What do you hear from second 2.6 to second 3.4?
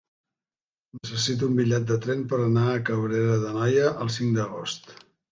a Cabrera